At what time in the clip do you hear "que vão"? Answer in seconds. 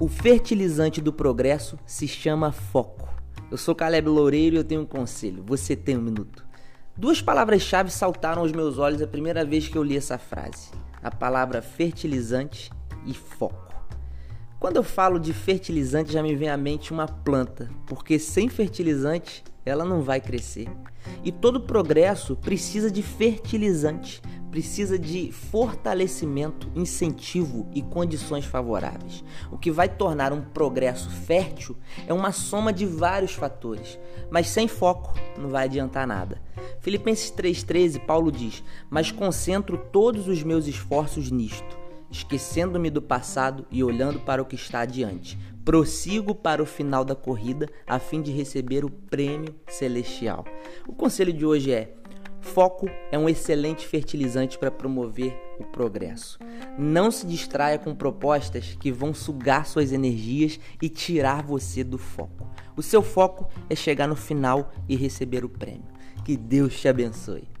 58.78-59.12